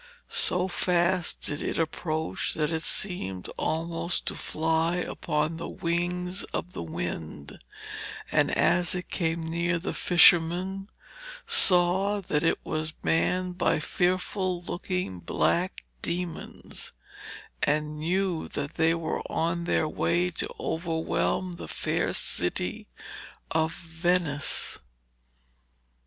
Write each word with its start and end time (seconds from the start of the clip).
So 0.29 0.67
fast 0.67 1.41
did 1.41 1.61
it 1.61 1.77
approach 1.77 2.55
that 2.55 2.71
it 2.71 2.81
seemed 2.81 3.49
almost 3.55 4.25
to 4.25 4.35
fly 4.35 4.95
upon 4.95 5.57
the 5.57 5.69
wings 5.69 6.41
of 6.45 6.73
the 6.73 6.81
wind, 6.81 7.59
and 8.31 8.49
as 8.49 8.95
it 8.95 9.11
came 9.11 9.45
near 9.47 9.77
the 9.77 9.93
fisherman 9.93 10.89
saw 11.45 12.19
that 12.19 12.41
it 12.41 12.57
was 12.65 12.93
manned 13.03 13.59
by 13.59 13.79
fearful 13.79 14.63
looking 14.63 15.19
black 15.19 15.83
demons, 16.01 16.93
and 17.61 17.99
knew 17.99 18.47
that 18.47 18.73
they 18.77 18.95
were 18.95 19.21
on 19.31 19.65
their 19.65 19.87
way 19.87 20.31
to 20.31 20.49
overwhelm 20.59 21.57
the 21.57 21.67
fair 21.67 22.11
city 22.11 22.87
of 23.51 23.71
Venice. 23.71 24.79